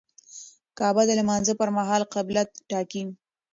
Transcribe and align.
کعبه 0.77 1.03
د 1.07 1.11
لمانځه 1.19 1.53
پر 1.59 1.69
مهال 1.77 2.01
قبله 2.13 2.41
ټاکي. 2.69 3.03